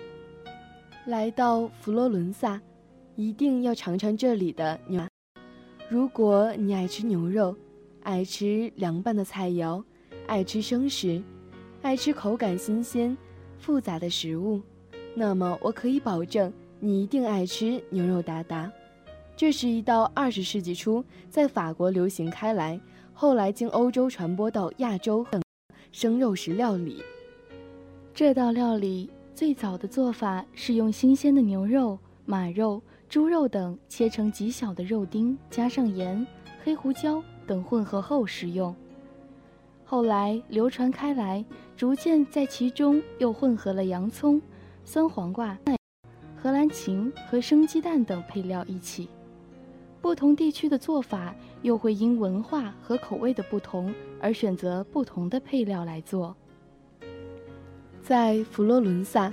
[1.05, 2.59] 来到佛罗伦萨，
[3.15, 5.05] 一定要尝尝这里的牛。
[5.87, 7.55] 如果你爱吃牛肉，
[8.01, 9.83] 爱吃凉拌的菜肴，
[10.25, 11.21] 爱吃生食，
[11.83, 13.15] 爱吃口感新鲜、
[13.59, 14.59] 复杂的食物。
[15.15, 18.71] 那么，我可以保证你一定爱吃牛肉达达。
[19.35, 22.79] 这是一道二十世纪初在法国流行开来，
[23.13, 25.41] 后来经欧洲传播到亚洲等
[25.91, 27.03] 生肉食料理。
[28.13, 36.25] 这道料理最早的做法是用新鲜的牛肉、马肉、猪肉等切成极小的肉丁，加上盐、
[36.63, 38.75] 黑胡椒等混合后食用。
[39.83, 41.43] 后来流传开来，
[41.75, 44.41] 逐渐在其中又混合了洋葱。
[44.85, 45.57] 酸黄瓜、
[46.35, 49.07] 荷兰芹和生鸡蛋等配料一起，
[50.01, 56.35] 不同地区的做法又会因文化和口味的不同而选择不同的配料来做。
[58.01, 59.31] 在佛罗伦萨，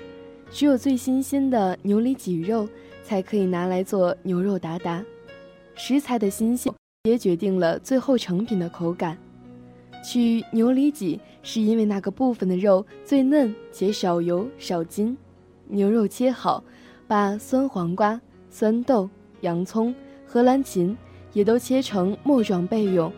[0.51, 2.69] 只有最新鲜的牛里脊肉
[3.03, 5.05] 才可以拿来做牛肉达达，
[5.75, 6.73] 食材的新鲜
[7.03, 9.19] 也决定了最后成品的口感。
[10.05, 15.17] 取牛里脊是因为那个部分的肉最嫩且少油少筋。
[15.71, 16.63] 牛肉切好，
[17.07, 19.09] 把酸黄瓜、酸豆、
[19.41, 19.95] 洋葱、
[20.27, 20.97] 荷兰芹
[21.33, 23.13] 也都切成末状备用，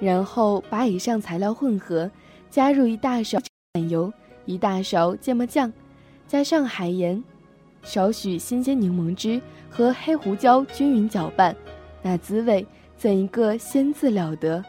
[0.00, 2.10] 然后把以上材料混合，
[2.48, 3.38] 加入一大勺
[3.74, 4.12] 奶油、
[4.44, 5.72] 一大勺芥末酱，
[6.28, 7.22] 加上海盐，
[7.82, 11.54] 少许新鲜柠檬汁和黑胡椒，均匀搅拌，
[12.02, 12.64] 那滋味
[12.96, 14.64] 怎一个鲜字了得！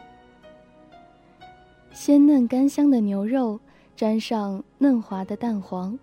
[1.91, 3.59] 鲜嫩甘香的牛肉，
[3.95, 5.97] 沾上嫩滑的蛋黄。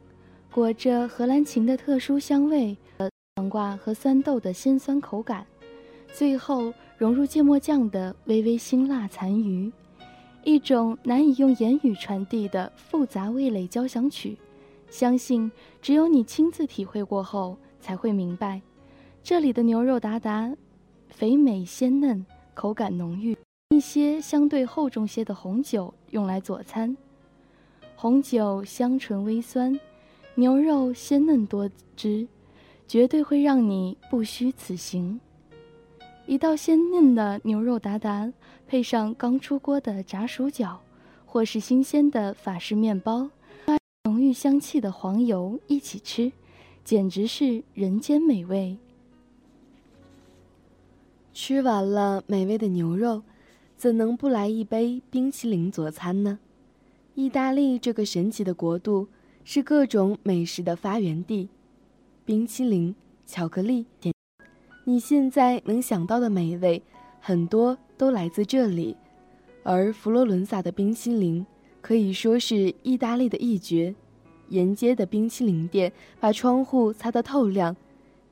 [0.54, 2.76] 裹着荷兰芹的特殊香味，
[3.34, 5.44] 黄瓜和酸豆的鲜酸口感，
[6.12, 9.68] 最后融入芥末酱的微微辛辣残余，
[10.44, 14.38] 一种难以用言语传递的复杂味蕾交响曲。
[14.88, 15.50] 相信
[15.82, 18.62] 只有你亲自体会过后，才会明白，
[19.24, 20.54] 这里的牛肉达达，
[21.08, 22.24] 肥美鲜嫩，
[22.54, 23.36] 口感浓郁。
[23.70, 26.96] 一些相对厚重些的红酒用来佐餐。
[27.96, 29.76] 红酒香醇微酸，
[30.36, 32.26] 牛肉鲜嫩多汁，
[32.88, 35.20] 绝对会让你不虚此行。
[36.26, 38.32] 一道鲜嫩的牛肉达达，
[38.66, 40.80] 配上刚出锅的炸薯角，
[41.24, 43.30] 或是新鲜的法式面包，
[44.04, 46.32] 浓郁香气的黄油一起吃，
[46.82, 48.76] 简直是人间美味。
[51.32, 53.22] 吃完了美味的牛肉，
[53.76, 56.40] 怎能不来一杯冰淇淋佐餐呢？
[57.14, 59.06] 意大利这个神奇的国度
[59.46, 61.50] 是各种美食的发源地，
[62.24, 62.94] 冰淇淋、
[63.26, 64.14] 巧克力、甜，
[64.84, 66.82] 你现在能想到的美味，
[67.20, 68.96] 很多都来自这里。
[69.62, 71.44] 而佛罗伦萨的冰淇淋
[71.82, 73.94] 可以说是意大利的一绝。
[74.48, 77.76] 沿街的冰淇淋店把窗户擦得透亮，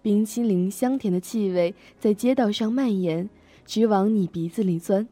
[0.00, 3.28] 冰淇淋香甜的气味在街道上蔓延，
[3.66, 5.06] 直往你鼻子里钻。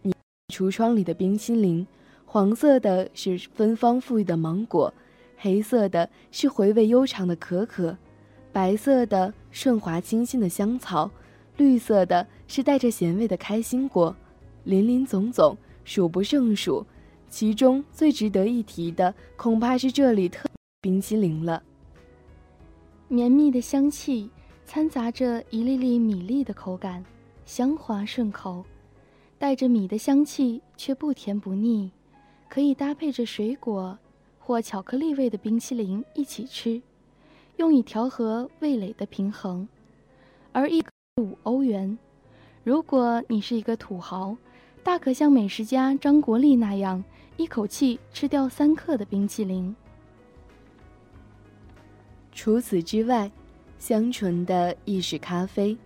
[0.00, 0.14] 你
[0.48, 1.86] 橱窗里的冰淇淋。
[2.32, 4.94] 黄色的是芬芳馥郁的芒果，
[5.42, 7.96] 黑色的是回味悠长的可可，
[8.52, 11.10] 白色的顺滑清新的香草，
[11.56, 14.14] 绿色的是带着咸味的开心果，
[14.64, 16.84] 林林总总，数不胜数。
[17.30, 20.46] 其中最值得一提的，恐怕是这里特
[20.82, 21.62] 冰淇淋了。
[23.08, 24.28] 绵密的香气
[24.66, 27.02] 掺杂着一粒粒米粒的口感，
[27.46, 28.62] 香滑顺口，
[29.38, 31.90] 带着米的香气，却不甜不腻。
[32.48, 33.96] 可以搭配着水果
[34.40, 36.82] 或巧克力味的冰淇淋一起吃，
[37.58, 39.68] 用以调和味蕾的平衡。
[40.50, 40.82] 而一
[41.20, 41.96] 五欧元，
[42.64, 44.36] 如果你是一个土豪，
[44.82, 47.04] 大可像美食家张国立那样，
[47.36, 49.76] 一口气吃掉三克的冰淇淋。
[52.32, 53.30] 除此之外，
[53.78, 55.76] 香醇的意式咖啡，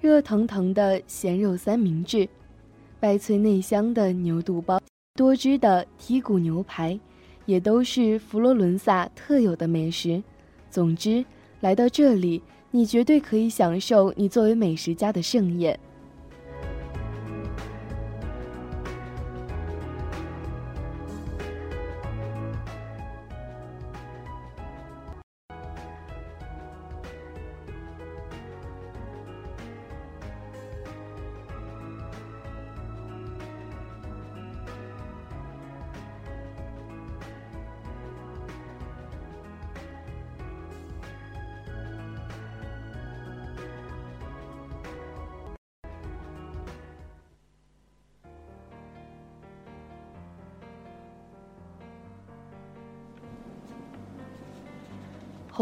[0.00, 2.28] 热腾腾的咸肉三明治，
[3.00, 4.78] 外脆内香的牛肚包。
[5.14, 6.98] 多汁的剔骨牛排，
[7.46, 10.22] 也都是佛罗伦萨特有的美食。
[10.70, 11.24] 总之，
[11.60, 15.78] 来到这里，你绝对可以享受你作为美食家的盛宴。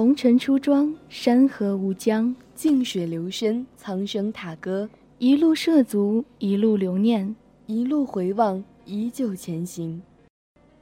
[0.03, 4.91] 红尘出庄，山河无疆，静水流深，苍生踏歌。
[5.19, 7.37] 一路涉足，一路留念，
[7.67, 10.03] 一路回望，依旧前行。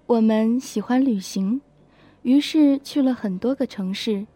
[0.06, 1.60] 我们喜欢旅行，
[2.22, 4.26] 于是去了很多个城市，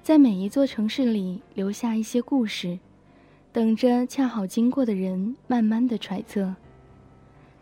[0.00, 2.78] 在每一座城市里留下一些故事，
[3.50, 6.54] 等着恰好经过的人慢慢的揣测。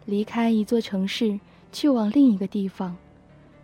[0.05, 1.41] 离开一座城市，
[1.73, 2.95] 去往另一个地方。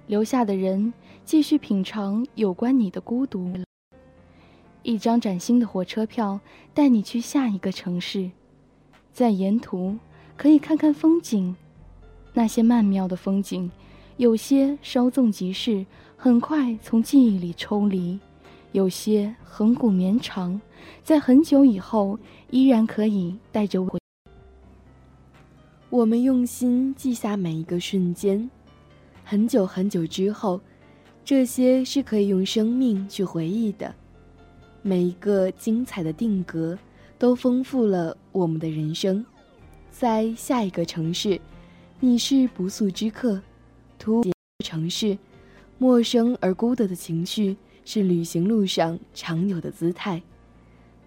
[0.06, 0.92] 留下的人
[1.24, 3.50] 继续品尝有关你的孤独。
[4.82, 6.38] 一张崭新的火车票
[6.74, 8.30] 带你去下一个城市，
[9.10, 9.96] 在沿途
[10.36, 11.56] 可以看看风景，
[12.34, 13.70] 那些曼妙的风景，
[14.18, 18.18] 有些稍纵即逝，很快从记忆里抽离；
[18.72, 20.60] 有些恒古绵长，
[21.02, 22.18] 在很久以后
[22.50, 23.98] 依然可以带着我。
[25.88, 28.50] 我们用心记下每一个瞬间。
[29.26, 30.60] 很久很久之后，
[31.24, 33.94] 这些是可以用生命去回忆的。
[34.82, 36.78] 每一个精彩的定格，
[37.18, 39.24] 都丰富了我们的人生。
[39.90, 41.40] 在下一个城市，
[41.98, 43.40] 你是不速之客。
[43.98, 44.22] 突
[44.62, 45.16] 城市，
[45.78, 47.56] 陌生而孤独的情绪
[47.86, 50.20] 是旅行路上常有的姿态。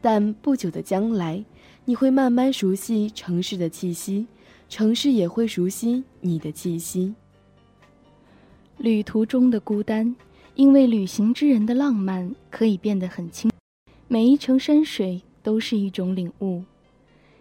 [0.02, 1.46] 但不久的将来，
[1.86, 4.26] 你会慢慢熟悉城市的气息，
[4.68, 7.14] 城市也会熟悉你的气息。
[8.78, 10.16] 旅途中的孤单，
[10.54, 13.52] 因为旅行之人的浪漫可以变得很轻。
[14.08, 16.64] 每一程山水都是一种领悟。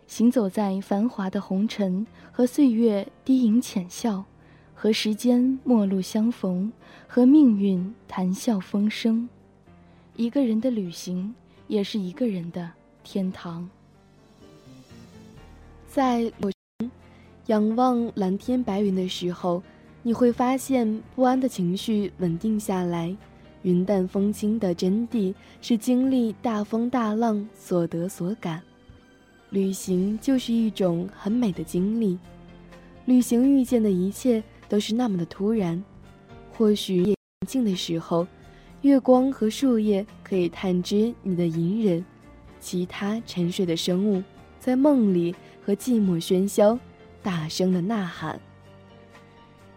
[0.07, 4.25] 行走在繁华的红尘，和岁月低吟浅笑，
[4.75, 6.73] 和时间陌路相逢，
[7.07, 9.29] 和命运谈笑风生。
[10.17, 11.35] 一个人的旅行，
[11.69, 12.71] 也是一个人的
[13.05, 13.69] 天堂。
[15.87, 16.51] 在我
[17.49, 19.63] 仰望蓝天白云的时候。
[20.07, 23.13] 你会发现，不安的情绪稳定下来，
[23.63, 28.63] 云淡风轻的真谛是经历大风大浪所得所感。
[29.51, 32.17] 旅行就是一种很美的经历，
[33.07, 35.83] 旅行遇见的一切都是那么的突然，
[36.53, 38.25] 或许夜静的时候，
[38.83, 42.01] 月光和树叶可以探知你的隐忍；
[42.61, 44.23] 其他沉睡的生物
[44.61, 45.35] 在梦里
[45.65, 46.79] 和寂寞喧嚣
[47.25, 48.41] 大声的呐喊。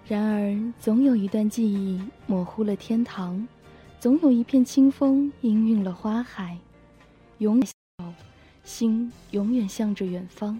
[0.09, 3.47] 然而，总有一段记忆模糊了天堂，
[3.99, 6.57] 总有一片清风氤氲了花海。
[7.37, 7.67] 永远，
[8.63, 10.59] 心永远向着远方。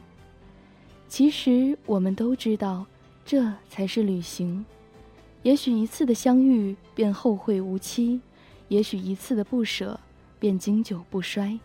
[1.08, 2.86] 其实，我们都知道，
[3.26, 4.64] 这才是旅行。
[5.42, 8.22] 也许一次的相遇便后会无期，
[8.68, 10.00] 也许一次的不舍
[10.40, 11.60] 便经久不衰。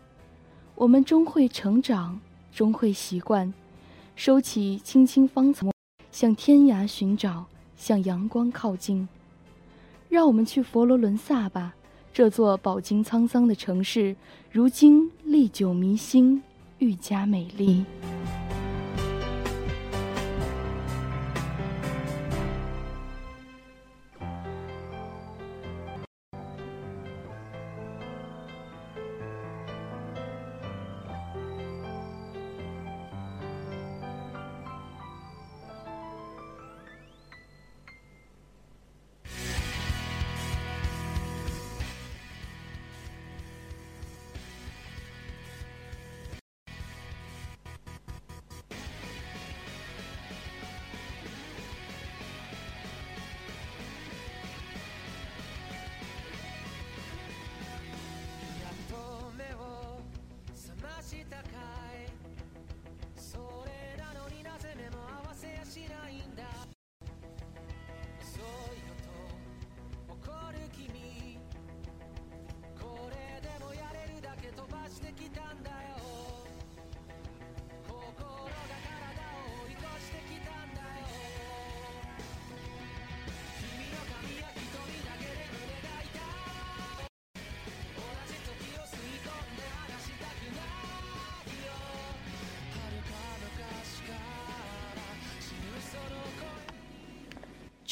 [0.74, 2.18] 我们终会成长，
[2.50, 3.52] 终会习惯，
[4.16, 5.70] 收起青青芳草，
[6.10, 7.44] 向天涯寻找。
[7.76, 9.08] 向阳光靠近，
[10.08, 11.74] 让我们去佛罗伦萨吧，
[12.12, 14.16] 这座饱经沧桑的城市，
[14.50, 16.42] 如今历久弥新，
[16.78, 17.84] 愈加美丽。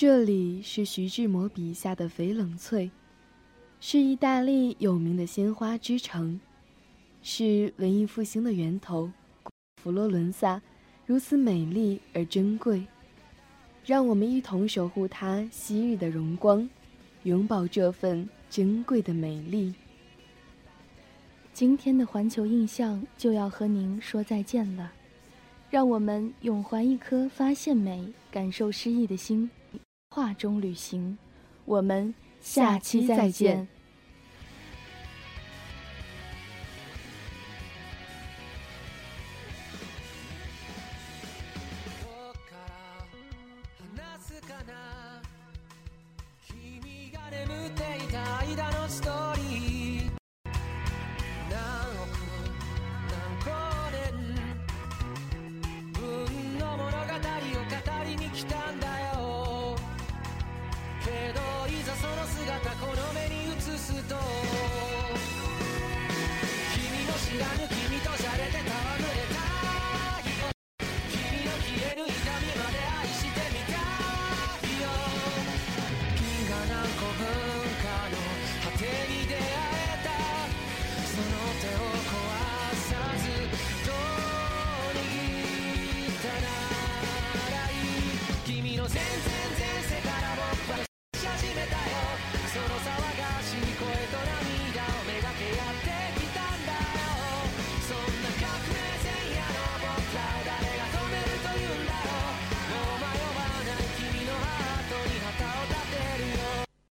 [0.02, 2.90] 这里是徐志摩笔下的翡冷翠，
[3.78, 6.40] 是意大利有名的鲜花之城，
[7.22, 9.12] 是文艺复兴的源头。
[9.80, 10.60] 佛罗伦萨
[11.06, 12.84] 如此美丽而珍贵，
[13.86, 16.68] 让我们一同守护它昔日的荣光，
[17.22, 19.72] 拥抱这份珍贵的美丽。
[21.52, 24.92] 今天的环球印象就要和您说再见了，
[25.70, 29.48] 让我们永怀一颗发现美、感受诗意的心。
[30.14, 31.16] 画中旅行，
[31.64, 33.66] 我们下期再见。